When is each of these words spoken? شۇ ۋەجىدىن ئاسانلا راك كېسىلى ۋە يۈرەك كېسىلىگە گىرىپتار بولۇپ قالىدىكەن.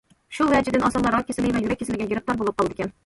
شۇ 0.37 0.45
ۋەجىدىن 0.53 0.87
ئاسانلا 0.87 1.11
راك 1.17 1.27
كېسىلى 1.29 1.51
ۋە 1.59 1.61
يۈرەك 1.67 1.81
كېسىلىگە 1.83 2.09
گىرىپتار 2.15 2.41
بولۇپ 2.41 2.59
قالىدىكەن. 2.63 2.97